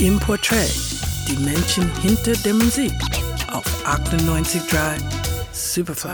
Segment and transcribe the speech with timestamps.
[0.00, 0.70] im Portrait,
[1.26, 2.92] die Menschen hinter der Musik
[3.50, 5.00] auf 98.3
[5.52, 6.10] Superfly.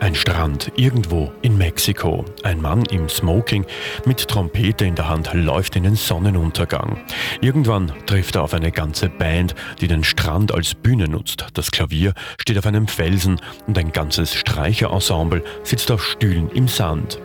[0.00, 2.24] Ein Strand irgendwo in Mexiko.
[2.44, 3.66] Ein Mann im Smoking
[4.06, 6.98] mit Trompete in der Hand läuft in den Sonnenuntergang.
[7.42, 11.46] Irgendwann trifft er auf eine ganze Band, die den Strand als Bühne nutzt.
[11.52, 17.18] Das Klavier steht auf einem Felsen und ein ganzes Streicherensemble sitzt auf Stühlen im Sand.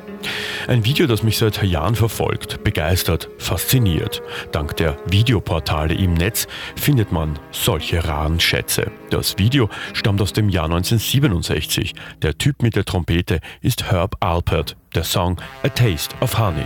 [0.68, 4.21] Ein Video, das mich seit Jahren verfolgt, begeistert, fasziniert.
[4.52, 8.92] Dank der Videoportale im Netz findet man solche raren Schätze.
[9.10, 11.93] Das Video stammt aus dem Jahr 1967.
[12.21, 14.76] Der Typ mit der Trompete ist Herb Alpert.
[14.96, 16.65] Der Song A Taste of Honey.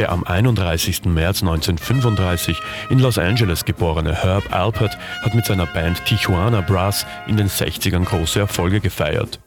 [0.00, 1.04] Der am 31.
[1.04, 7.36] März 1935 in Los Angeles geborene Herb Alpert hat mit seiner Band Tijuana Brass in
[7.36, 9.40] den 60ern große Erfolge gefeiert.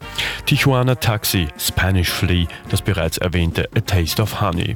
[0.46, 4.76] Tijuana Taxi, Spanish Flea, das bereits erwähnte A Taste of Honey.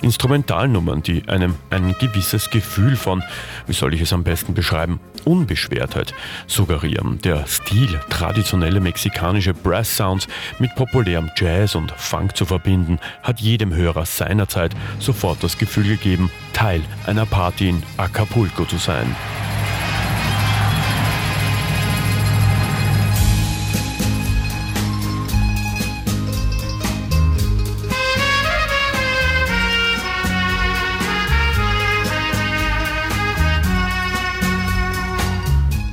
[0.00, 3.24] Instrumentalnummern, die einem ein gewisses Gefühl von,
[3.66, 6.14] wie soll ich es am besten beschreiben, Unbeschwertheit
[6.46, 7.18] suggerieren.
[7.22, 10.28] Der Stil, traditionelle mexikanische Brass Sounds
[10.60, 16.30] mit populärem Jazz und Funk zu verbinden, hat jedem Hörer seinerzeit sofort das Gefühl gegeben,
[16.52, 19.16] Teil einer Party in Acapulco zu sein.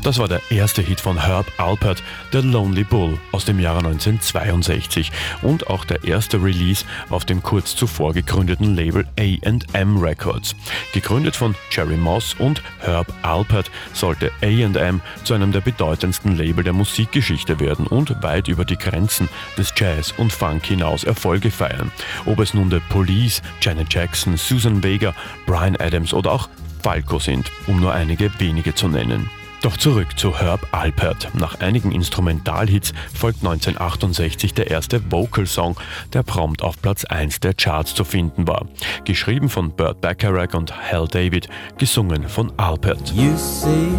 [0.06, 5.12] Das war der erste Hit von Herb Alpert, The Lonely Bull aus dem Jahre 1962
[5.42, 10.56] und auch der erste Release auf dem kurz zuvor gegründeten Label AM Records.
[10.94, 16.74] Gegründet von Jerry Moss und Herb Alpert sollte AM zu einem der bedeutendsten Label der
[16.74, 21.92] Musikgeschichte werden und weit über die Grenzen des Jazz und Funk hinaus Erfolge feiern.
[22.28, 25.16] Ob es nun der Police, Janet Jackson, Susan Vega,
[25.48, 26.48] Brian Adams oder auch
[26.84, 29.32] Falco sind, um nur einige wenige zu nennen.
[29.66, 31.30] Doch zurück zu Herb Alpert.
[31.34, 35.76] Nach einigen Instrumentalhits folgt 1968 der erste Vocal-Song,
[36.14, 38.68] der prompt auf Platz 1 der Charts zu finden war.
[39.06, 41.50] Geschrieben von Burt Bacharach und Hal David,
[41.80, 43.12] gesungen von Alpert.
[43.16, 43.90] You see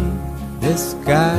[0.61, 1.37] this guy,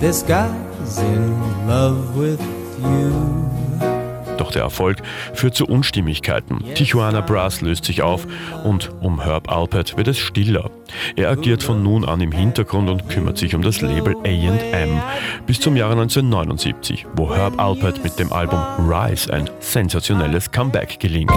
[0.00, 1.32] this guy's in
[1.68, 2.40] love with
[2.82, 3.57] you.
[4.38, 4.98] Doch der Erfolg
[5.34, 6.64] führt zu Unstimmigkeiten.
[6.74, 8.26] Tijuana Brass löst sich auf
[8.64, 10.70] und um Herb Alpert wird es stiller.
[11.16, 15.02] Er agiert von nun an im Hintergrund und kümmert sich um das Label AM
[15.46, 21.32] bis zum Jahre 1979, wo Herb Alpert mit dem Album Rise ein sensationelles Comeback gelingt.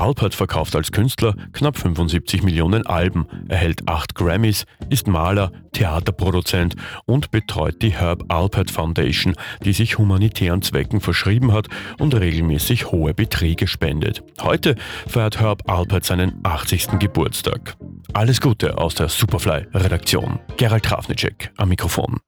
[0.00, 6.74] Alpert verkauft als Künstler knapp 75 Millionen Alben, erhält 8 Grammys, ist Maler, Theaterproduzent
[7.04, 11.68] und betreut die Herb Alpert Foundation, die sich humanitären Zwecken verschrieben hat
[11.98, 14.22] und regelmäßig hohe Beträge spendet.
[14.40, 14.74] Heute
[15.06, 16.98] feiert Herb Alpert seinen 80.
[16.98, 17.76] Geburtstag.
[18.14, 20.40] Alles Gute aus der Superfly-Redaktion.
[20.56, 22.20] Gerald Trafnicek am Mikrofon.